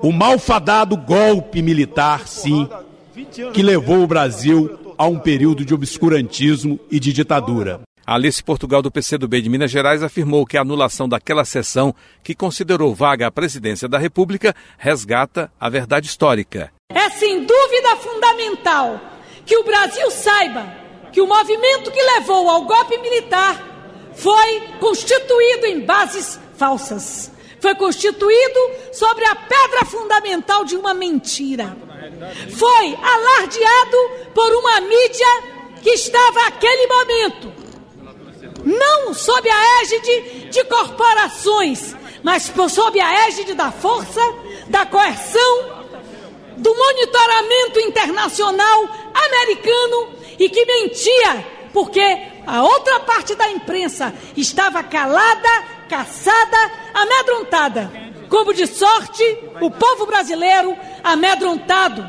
o 0.00 0.10
malfadado 0.10 0.96
golpe 0.96 1.60
militar, 1.60 2.26
sim, 2.26 2.66
que 3.52 3.62
levou 3.62 4.02
o 4.02 4.06
Brasil 4.06 4.94
a 4.96 5.06
um 5.06 5.18
período 5.18 5.66
de 5.66 5.74
obscurantismo 5.74 6.80
e 6.90 6.98
de 6.98 7.12
ditadura. 7.12 7.82
Alice 8.06 8.42
Portugal, 8.42 8.80
do 8.80 8.90
PCdoB 8.90 9.42
de 9.42 9.50
Minas 9.50 9.70
Gerais, 9.70 10.02
afirmou 10.02 10.46
que 10.46 10.56
a 10.56 10.62
anulação 10.62 11.06
daquela 11.06 11.44
sessão, 11.44 11.94
que 12.22 12.34
considerou 12.34 12.94
vaga 12.94 13.26
a 13.26 13.30
presidência 13.30 13.86
da 13.86 13.98
República, 13.98 14.54
resgata 14.78 15.52
a 15.60 15.68
verdade 15.68 16.06
histórica. 16.06 16.72
É 16.88 17.10
sem 17.10 17.44
dúvida 17.44 17.96
fundamental 17.96 18.98
que 19.44 19.58
o 19.58 19.64
Brasil 19.64 20.10
saiba 20.10 20.66
que 21.12 21.20
o 21.20 21.26
movimento 21.26 21.90
que 21.90 22.02
levou 22.02 22.48
ao 22.48 22.64
golpe 22.64 22.96
militar 22.96 23.62
foi 24.14 24.60
constituído 24.80 25.66
em 25.66 25.80
bases 25.80 26.40
falsas. 26.56 27.33
Foi 27.64 27.74
constituído 27.76 28.60
sobre 28.92 29.24
a 29.24 29.34
pedra 29.34 29.86
fundamental 29.86 30.66
de 30.66 30.76
uma 30.76 30.92
mentira. 30.92 31.74
Foi 32.58 32.94
alardeado 32.94 33.96
por 34.34 34.54
uma 34.54 34.82
mídia 34.82 35.26
que 35.82 35.88
estava 35.88 36.42
naquele 36.42 36.86
momento, 36.86 37.52
não 38.66 39.14
sob 39.14 39.48
a 39.48 39.80
égide 39.80 40.50
de 40.50 40.62
corporações, 40.64 41.96
mas 42.22 42.52
sob 42.68 43.00
a 43.00 43.28
égide 43.28 43.54
da 43.54 43.72
força, 43.72 44.20
da 44.68 44.84
coerção, 44.84 45.86
do 46.58 46.74
monitoramento 46.76 47.80
internacional 47.80 48.88
americano 49.14 50.12
e 50.38 50.50
que 50.50 50.66
mentia, 50.66 51.46
porque 51.72 52.02
a 52.46 52.62
outra 52.62 53.00
parte 53.00 53.34
da 53.34 53.48
imprensa 53.48 54.12
estava 54.36 54.82
calada, 54.82 55.73
caçada, 55.88 56.72
amedrontada. 56.92 57.90
Como 58.28 58.52
de 58.52 58.66
sorte, 58.66 59.22
o 59.60 59.70
povo 59.70 60.06
brasileiro 60.06 60.76
amedrontado. 61.02 62.02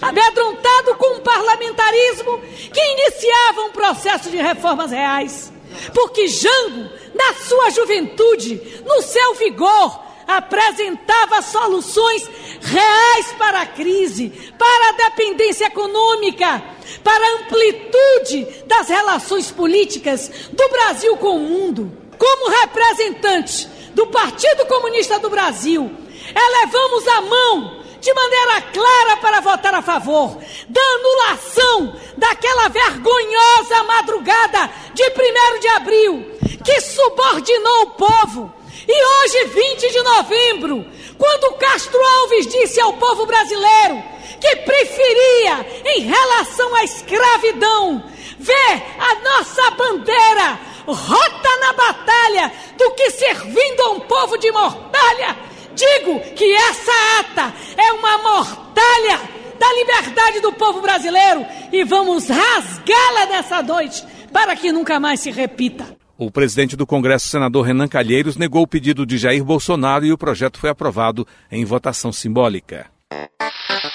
Amedrontado 0.00 0.94
com 0.96 1.16
um 1.16 1.20
parlamentarismo 1.20 2.40
que 2.72 2.80
iniciava 2.80 3.62
um 3.62 3.72
processo 3.72 4.30
de 4.30 4.36
reformas 4.36 4.90
reais. 4.90 5.52
Porque 5.92 6.28
Jango, 6.28 6.90
na 7.14 7.34
sua 7.34 7.70
juventude, 7.70 8.82
no 8.84 9.02
seu 9.02 9.34
vigor, 9.34 10.06
apresentava 10.26 11.40
soluções 11.42 12.28
reais 12.60 13.32
para 13.38 13.60
a 13.62 13.66
crise, 13.66 14.30
para 14.58 14.88
a 14.88 15.08
dependência 15.08 15.66
econômica, 15.66 16.62
para 17.02 17.24
a 17.24 17.34
amplitude 17.40 18.64
das 18.66 18.88
relações 18.88 19.50
políticas 19.50 20.30
do 20.52 20.68
Brasil 20.68 21.16
com 21.16 21.36
o 21.36 21.40
mundo. 21.40 22.05
Como 22.18 22.50
representante 22.50 23.68
do 23.94 24.06
Partido 24.08 24.66
Comunista 24.66 25.18
do 25.18 25.30
Brasil, 25.30 25.90
elevamos 26.34 27.08
a 27.08 27.20
mão 27.22 27.82
de 28.00 28.12
maneira 28.12 28.62
clara 28.72 29.16
para 29.16 29.40
votar 29.40 29.74
a 29.74 29.82
favor 29.82 30.38
da 30.68 30.80
anulação 30.80 31.96
daquela 32.16 32.68
vergonhosa 32.68 33.84
madrugada 33.84 34.70
de 34.94 35.02
1 35.02 35.60
de 35.60 35.68
abril 35.68 36.36
que 36.64 36.80
subordinou 36.80 37.82
o 37.82 37.90
povo. 37.90 38.54
E 38.88 39.04
hoje, 39.04 39.44
20 39.46 39.90
de 39.90 40.02
novembro, 40.02 40.86
quando 41.18 41.56
Castro 41.58 42.00
Alves 42.20 42.46
disse 42.46 42.80
ao 42.80 42.92
povo 42.92 43.26
brasileiro 43.26 44.02
que 44.40 44.56
preferia, 44.56 45.66
em 45.86 46.00
relação 46.02 46.74
à 46.74 46.84
escravidão, 46.84 48.04
ver 48.38 48.82
a 48.98 49.14
nossa 49.22 49.70
bandeira 49.72 50.60
rota 50.86 51.60
na 51.60 51.72
batalha 51.72 52.52
do 52.78 52.90
que 52.92 53.10
servindo 53.10 53.80
a 53.82 53.90
um 53.92 54.00
povo 54.00 54.36
de 54.38 54.50
mortalha, 54.52 55.36
digo 55.74 56.20
que 56.34 56.52
essa 56.54 57.20
ata 57.20 57.54
é 57.76 57.92
uma 57.92 58.18
mortalha 58.18 59.36
da 59.58 59.72
liberdade 59.72 60.40
do 60.40 60.52
povo 60.52 60.80
brasileiro 60.80 61.44
e 61.72 61.84
vamos 61.84 62.28
rasgá-la 62.28 63.26
nessa 63.26 63.62
noite 63.62 64.04
para 64.32 64.54
que 64.54 64.70
nunca 64.70 65.00
mais 65.00 65.20
se 65.20 65.30
repita. 65.30 65.96
O 66.18 66.30
presidente 66.30 66.76
do 66.76 66.86
Congresso, 66.86 67.28
senador 67.28 67.66
Renan 67.66 67.88
Calheiros, 67.88 68.36
negou 68.36 68.62
o 68.62 68.66
pedido 68.66 69.04
de 69.04 69.18
Jair 69.18 69.44
Bolsonaro 69.44 70.06
e 70.06 70.12
o 70.12 70.18
projeto 70.18 70.58
foi 70.58 70.70
aprovado 70.70 71.26
em 71.50 71.64
votação 71.64 72.10
simbólica. 72.10 72.86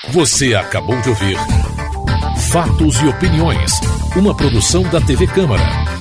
Você 0.10 0.54
acabou 0.54 1.00
de 1.02 1.10
ouvir 1.10 1.38
Fatos 2.52 3.02
e 3.02 3.08
Opiniões, 3.08 3.72
uma 4.16 4.36
produção 4.36 4.84
da 4.84 5.02
TV 5.02 5.26
Câmara. 5.26 6.01